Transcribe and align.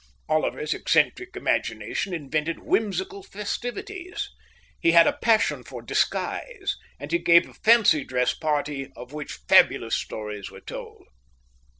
Oliver's 0.27 0.73
eccentric 0.73 1.35
imagination 1.35 2.11
invented 2.11 2.57
whimsical 2.61 3.21
festivities. 3.21 4.31
He 4.79 4.93
had 4.93 5.05
a 5.05 5.13
passion 5.13 5.63
for 5.63 5.83
disguise, 5.83 6.75
and 6.99 7.11
he 7.11 7.19
gave 7.19 7.47
a 7.47 7.53
fancy 7.53 8.03
dress 8.03 8.33
party 8.33 8.91
of 8.95 9.13
which 9.13 9.33
fabulous 9.47 9.93
stories 9.93 10.49
were 10.49 10.61
told. 10.61 11.05